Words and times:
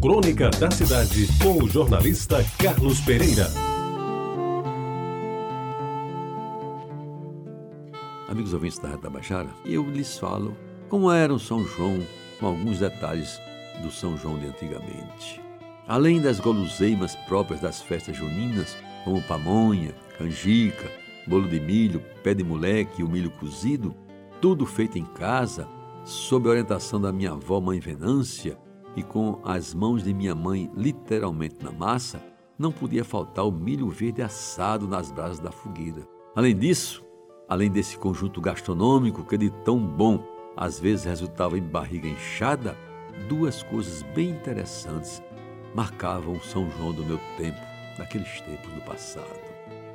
Crônica 0.00 0.48
da 0.50 0.70
Cidade, 0.70 1.26
com 1.42 1.64
o 1.64 1.68
jornalista 1.68 2.36
Carlos 2.56 3.00
Pereira. 3.00 3.48
Amigos 8.28 8.54
ouvintes 8.54 8.78
da 8.78 8.90
Rádio 8.90 9.02
Tabajara, 9.02 9.48
eu 9.64 9.82
lhes 9.90 10.16
falo 10.16 10.56
como 10.88 11.10
era 11.10 11.34
o 11.34 11.38
São 11.40 11.64
João, 11.64 12.00
com 12.38 12.46
alguns 12.46 12.78
detalhes 12.78 13.40
do 13.82 13.90
São 13.90 14.16
João 14.16 14.38
de 14.38 14.46
antigamente. 14.46 15.42
Além 15.88 16.20
das 16.20 16.38
guloseimas 16.38 17.16
próprias 17.26 17.60
das 17.60 17.82
festas 17.82 18.16
juninas, 18.16 18.76
como 19.04 19.20
pamonha, 19.22 19.92
canjica, 20.16 20.88
bolo 21.26 21.48
de 21.48 21.58
milho, 21.58 22.00
pé 22.22 22.34
de 22.34 22.44
moleque 22.44 23.00
e 23.00 23.04
o 23.04 23.08
milho 23.08 23.32
cozido, 23.32 23.96
tudo 24.40 24.64
feito 24.64 24.96
em 24.96 25.04
casa, 25.04 25.66
sob 26.04 26.46
a 26.46 26.52
orientação 26.52 27.00
da 27.00 27.10
minha 27.10 27.32
avó 27.32 27.60
Mãe 27.60 27.80
Venância, 27.80 28.56
e 28.96 29.02
com 29.02 29.40
as 29.44 29.74
mãos 29.74 30.02
de 30.02 30.12
minha 30.12 30.34
mãe 30.34 30.70
literalmente 30.74 31.56
na 31.62 31.70
massa, 31.70 32.20
não 32.58 32.72
podia 32.72 33.04
faltar 33.04 33.46
o 33.46 33.52
milho 33.52 33.88
verde 33.88 34.22
assado 34.22 34.88
nas 34.88 35.10
brasas 35.10 35.38
da 35.38 35.52
fogueira. 35.52 36.06
Além 36.34 36.56
disso, 36.56 37.04
além 37.48 37.70
desse 37.70 37.96
conjunto 37.96 38.40
gastronômico 38.40 39.24
que 39.24 39.38
de 39.38 39.50
tão 39.64 39.78
bom 39.78 40.22
às 40.56 40.80
vezes 40.80 41.04
resultava 41.04 41.56
em 41.56 41.62
barriga 41.62 42.08
inchada, 42.08 42.76
duas 43.28 43.62
coisas 43.62 44.02
bem 44.14 44.30
interessantes 44.30 45.22
marcavam 45.74 46.40
São 46.40 46.68
João 46.70 46.92
do 46.92 47.04
meu 47.04 47.20
tempo, 47.36 47.60
naqueles 47.98 48.40
tempos 48.40 48.72
do 48.72 48.80
passado. 48.80 49.38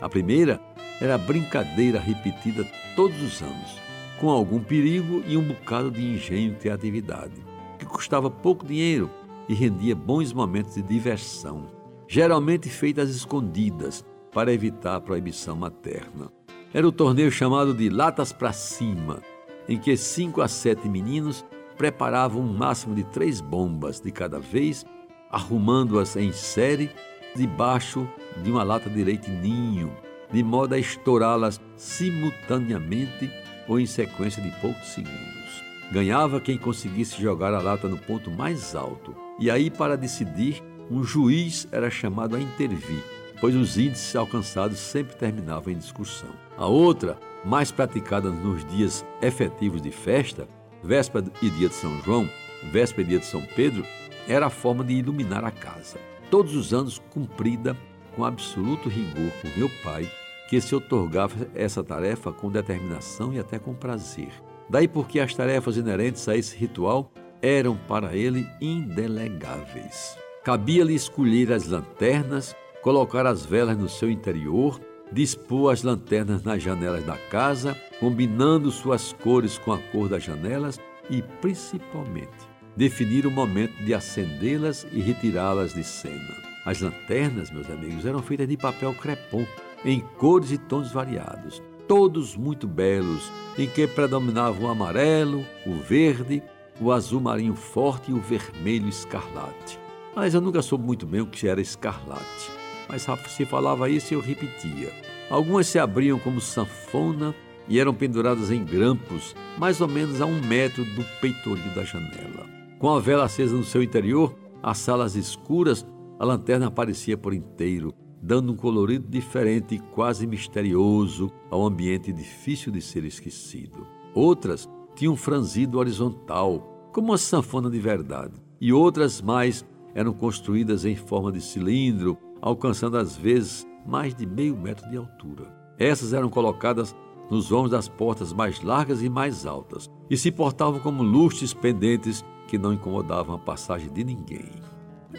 A 0.00 0.08
primeira 0.08 0.60
era 1.00 1.16
a 1.16 1.18
brincadeira 1.18 1.98
repetida 1.98 2.66
todos 2.94 3.20
os 3.20 3.42
anos, 3.42 3.78
com 4.18 4.30
algum 4.30 4.60
perigo 4.60 5.22
e 5.26 5.36
um 5.36 5.42
bocado 5.42 5.90
de 5.90 6.02
engenho 6.02 6.52
e 6.52 6.56
criatividade 6.56 7.55
que 7.76 7.84
custava 7.84 8.30
pouco 8.30 8.66
dinheiro 8.66 9.10
e 9.48 9.54
rendia 9.54 9.94
bons 9.94 10.32
momentos 10.32 10.74
de 10.74 10.82
diversão, 10.82 11.66
geralmente 12.08 12.68
feitas 12.68 13.10
escondidas 13.10 14.04
para 14.32 14.52
evitar 14.52 14.96
a 14.96 15.00
proibição 15.00 15.56
materna. 15.56 16.30
Era 16.74 16.86
o 16.86 16.92
torneio 16.92 17.30
chamado 17.30 17.72
de 17.72 17.88
Latas 17.88 18.32
para 18.32 18.52
Cima, 18.52 19.22
em 19.68 19.78
que 19.78 19.96
cinco 19.96 20.42
a 20.42 20.48
sete 20.48 20.88
meninos 20.88 21.44
preparavam 21.76 22.42
um 22.42 22.52
máximo 22.52 22.94
de 22.94 23.04
três 23.04 23.40
bombas 23.40 24.00
de 24.00 24.10
cada 24.10 24.38
vez, 24.38 24.84
arrumando-as 25.30 26.16
em 26.16 26.32
série 26.32 26.90
debaixo 27.34 28.08
de 28.42 28.50
uma 28.50 28.62
lata 28.62 28.88
de 28.88 29.04
leite 29.04 29.30
ninho, 29.30 29.92
de 30.32 30.42
modo 30.42 30.74
a 30.74 30.78
estourá-las 30.78 31.60
simultaneamente 31.76 33.30
ou 33.68 33.78
em 33.78 33.86
sequência 33.86 34.42
de 34.42 34.50
poucos 34.60 34.88
segundos. 34.88 35.64
Ganhava 35.92 36.40
quem 36.40 36.58
conseguisse 36.58 37.20
jogar 37.20 37.54
a 37.54 37.60
lata 37.60 37.88
no 37.88 37.96
ponto 37.96 38.30
mais 38.30 38.74
alto. 38.74 39.14
E 39.38 39.50
aí, 39.50 39.70
para 39.70 39.96
decidir, 39.96 40.62
um 40.90 41.04
juiz 41.04 41.68
era 41.70 41.90
chamado 41.90 42.34
a 42.34 42.40
intervir, 42.40 43.02
pois 43.40 43.54
os 43.54 43.78
índices 43.78 44.14
alcançados 44.16 44.78
sempre 44.78 45.16
terminavam 45.16 45.72
em 45.72 45.78
discussão. 45.78 46.30
A 46.56 46.66
outra, 46.66 47.18
mais 47.44 47.70
praticada 47.70 48.30
nos 48.30 48.64
dias 48.64 49.04
efetivos 49.22 49.80
de 49.80 49.90
festa, 49.90 50.48
véspera 50.82 51.26
e 51.40 51.50
dia 51.50 51.68
de 51.68 51.74
São 51.74 52.00
João, 52.02 52.28
véspera 52.72 53.02
e 53.02 53.10
dia 53.10 53.18
de 53.20 53.26
São 53.26 53.42
Pedro, 53.54 53.84
era 54.28 54.46
a 54.46 54.50
forma 54.50 54.82
de 54.82 54.94
iluminar 54.94 55.44
a 55.44 55.50
casa. 55.50 55.98
Todos 56.30 56.56
os 56.56 56.74
anos 56.74 57.00
cumprida 57.10 57.76
com 58.16 58.24
absoluto 58.24 58.88
rigor 58.88 59.30
por 59.40 59.56
meu 59.56 59.70
pai, 59.84 60.10
que 60.48 60.60
se 60.60 60.74
otorgava 60.74 61.48
essa 61.54 61.82
tarefa 61.84 62.32
com 62.32 62.50
determinação 62.50 63.32
e 63.32 63.38
até 63.38 63.58
com 63.58 63.74
prazer. 63.74 64.30
Daí 64.68 64.88
porque 64.88 65.20
as 65.20 65.34
tarefas 65.34 65.76
inerentes 65.76 66.28
a 66.28 66.36
esse 66.36 66.56
ritual 66.56 67.12
eram 67.40 67.76
para 67.76 68.16
ele 68.16 68.48
indelegáveis. 68.60 70.16
Cabia-lhe 70.44 70.94
escolher 70.94 71.52
as 71.52 71.66
lanternas, 71.66 72.54
colocar 72.82 73.26
as 73.26 73.44
velas 73.44 73.76
no 73.76 73.88
seu 73.88 74.10
interior, 74.10 74.80
dispor 75.12 75.72
as 75.72 75.82
lanternas 75.82 76.42
nas 76.42 76.62
janelas 76.62 77.04
da 77.04 77.16
casa, 77.16 77.76
combinando 78.00 78.70
suas 78.70 79.12
cores 79.12 79.58
com 79.58 79.72
a 79.72 79.78
cor 79.78 80.08
das 80.08 80.24
janelas 80.24 80.80
e, 81.08 81.22
principalmente, 81.40 82.30
definir 82.76 83.26
o 83.26 83.30
momento 83.30 83.76
de 83.84 83.94
acendê-las 83.94 84.86
e 84.92 85.00
retirá-las 85.00 85.74
de 85.74 85.84
cena. 85.84 86.34
As 86.64 86.80
lanternas, 86.80 87.50
meus 87.52 87.70
amigos, 87.70 88.04
eram 88.04 88.20
feitas 88.20 88.48
de 88.48 88.56
papel 88.56 88.92
crepom, 88.94 89.46
em 89.84 90.00
cores 90.18 90.50
e 90.50 90.58
tons 90.58 90.90
variados 90.90 91.62
todos 91.86 92.36
muito 92.36 92.66
belos, 92.66 93.30
em 93.58 93.68
que 93.68 93.86
predominavam 93.86 94.66
o 94.66 94.70
amarelo, 94.70 95.44
o 95.66 95.74
verde, 95.74 96.42
o 96.80 96.92
azul 96.92 97.20
marinho 97.20 97.54
forte 97.54 98.10
e 98.10 98.14
o 98.14 98.20
vermelho 98.20 98.88
escarlate. 98.88 99.78
Mas 100.14 100.34
eu 100.34 100.40
nunca 100.40 100.62
soube 100.62 100.84
muito 100.84 101.06
bem 101.06 101.20
o 101.20 101.26
que 101.26 101.48
era 101.48 101.60
escarlate. 101.60 102.50
Mas 102.88 103.06
se 103.28 103.44
falava 103.44 103.90
isso, 103.90 104.14
eu 104.14 104.20
repetia. 104.20 104.92
Algumas 105.28 105.66
se 105.66 105.78
abriam 105.78 106.18
como 106.18 106.40
sanfona 106.40 107.34
e 107.68 107.80
eram 107.80 107.92
penduradas 107.92 108.50
em 108.50 108.64
grampos, 108.64 109.34
mais 109.58 109.80
ou 109.80 109.88
menos 109.88 110.20
a 110.20 110.26
um 110.26 110.40
metro 110.40 110.84
do 110.84 111.04
peitoril 111.20 111.74
da 111.74 111.82
janela. 111.82 112.46
Com 112.78 112.94
a 112.94 113.00
vela 113.00 113.24
acesa 113.24 113.56
no 113.56 113.64
seu 113.64 113.82
interior, 113.82 114.34
as 114.62 114.78
salas 114.78 115.16
escuras, 115.16 115.86
a 116.18 116.24
lanterna 116.24 116.68
aparecia 116.68 117.16
por 117.16 117.34
inteiro, 117.34 117.92
dando 118.22 118.52
um 118.52 118.56
colorido 118.56 119.06
diferente 119.08 119.74
e 119.74 119.78
quase 119.78 120.26
misterioso 120.26 121.30
ao 121.50 121.64
ambiente 121.64 122.12
difícil 122.12 122.72
de 122.72 122.80
ser 122.80 123.04
esquecido. 123.04 123.86
Outras 124.14 124.68
tinham 124.94 125.12
um 125.12 125.16
franzido 125.16 125.78
horizontal, 125.78 126.88
como 126.92 127.08
uma 127.08 127.18
sanfona 127.18 127.70
de 127.70 127.78
verdade, 127.78 128.34
e 128.60 128.72
outras 128.72 129.20
mais 129.20 129.64
eram 129.94 130.12
construídas 130.12 130.84
em 130.84 130.96
forma 130.96 131.30
de 131.30 131.40
cilindro, 131.40 132.16
alcançando 132.40 132.96
às 132.96 133.16
vezes 133.16 133.66
mais 133.86 134.14
de 134.14 134.26
meio 134.26 134.56
metro 134.56 134.88
de 134.90 134.96
altura. 134.96 135.54
Essas 135.78 136.12
eram 136.12 136.28
colocadas 136.28 136.94
nos 137.30 137.48
vãos 137.48 137.70
das 137.70 137.88
portas 137.88 138.32
mais 138.32 138.62
largas 138.62 139.02
e 139.02 139.08
mais 139.08 139.46
altas, 139.46 139.90
e 140.08 140.16
se 140.16 140.30
portavam 140.30 140.80
como 140.80 141.02
lustres 141.02 141.52
pendentes 141.52 142.24
que 142.46 142.56
não 142.56 142.72
incomodavam 142.72 143.34
a 143.34 143.38
passagem 143.38 143.92
de 143.92 144.04
ninguém. 144.04 144.50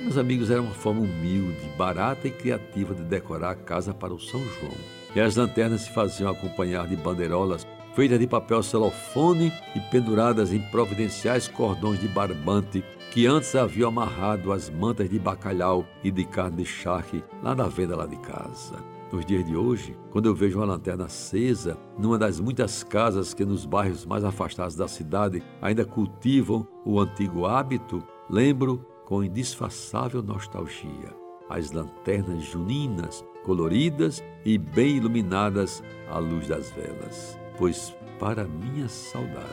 Meus 0.00 0.18
amigos, 0.18 0.50
era 0.50 0.60
uma 0.60 0.74
forma 0.74 1.00
humilde, 1.00 1.70
barata 1.76 2.28
e 2.28 2.30
criativa 2.30 2.94
de 2.94 3.02
decorar 3.02 3.50
a 3.50 3.54
casa 3.54 3.94
para 3.94 4.12
o 4.12 4.20
São 4.20 4.40
João. 4.40 4.76
E 5.14 5.20
as 5.20 5.36
lanternas 5.36 5.82
se 5.82 5.90
faziam 5.90 6.30
acompanhar 6.30 6.86
de 6.86 6.96
bandeirolas 6.96 7.66
feitas 7.94 8.18
de 8.18 8.26
papel 8.26 8.62
celofone 8.62 9.52
e 9.74 9.80
penduradas 9.80 10.52
em 10.52 10.58
providenciais 10.58 11.46
cordões 11.46 12.00
de 12.00 12.08
barbante 12.08 12.84
que 13.12 13.26
antes 13.26 13.54
haviam 13.54 13.88
amarrado 13.88 14.52
as 14.52 14.68
mantas 14.68 15.08
de 15.08 15.18
bacalhau 15.18 15.86
e 16.02 16.10
de 16.10 16.24
carne 16.24 16.56
de 16.56 16.64
charque 16.64 17.22
lá 17.40 17.54
na 17.54 17.68
venda 17.68 17.96
lá 17.96 18.06
de 18.06 18.16
casa. 18.16 18.74
Nos 19.12 19.24
dias 19.24 19.44
de 19.44 19.54
hoje, 19.54 19.96
quando 20.10 20.26
eu 20.26 20.34
vejo 20.34 20.58
uma 20.58 20.66
lanterna 20.66 21.04
acesa 21.04 21.78
numa 21.96 22.18
das 22.18 22.40
muitas 22.40 22.82
casas 22.82 23.32
que 23.32 23.44
nos 23.44 23.64
bairros 23.64 24.04
mais 24.04 24.24
afastados 24.24 24.74
da 24.74 24.88
cidade 24.88 25.40
ainda 25.62 25.84
cultivam 25.84 26.66
o 26.84 26.98
antigo 26.98 27.46
hábito, 27.46 28.02
lembro 28.28 28.84
com 29.04 29.22
indisfaçável 29.22 30.22
nostalgia 30.22 31.24
as 31.48 31.70
lanternas 31.70 32.44
juninas, 32.44 33.24
coloridas 33.44 34.22
e 34.44 34.56
bem 34.56 34.96
iluminadas 34.96 35.82
à 36.08 36.18
luz 36.18 36.48
das 36.48 36.70
velas, 36.70 37.38
pois 37.58 37.94
para 38.18 38.44
minha 38.44 38.88
saudade 38.88 39.44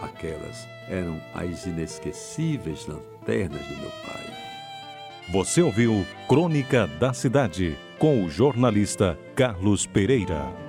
aquelas 0.00 0.66
eram 0.88 1.20
as 1.34 1.66
inesquecíveis 1.66 2.86
lanternas 2.86 3.64
do 3.66 3.76
meu 3.76 3.90
pai. 3.90 4.26
Você 5.32 5.60
ouviu 5.60 6.06
Crônica 6.28 6.86
da 6.86 7.12
Cidade 7.12 7.76
com 7.98 8.24
o 8.24 8.30
jornalista 8.30 9.18
Carlos 9.34 9.86
Pereira. 9.86 10.65